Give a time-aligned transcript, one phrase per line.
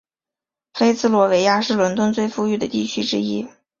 [0.73, 3.47] 菲茨罗维亚是伦敦最富裕的地区之一。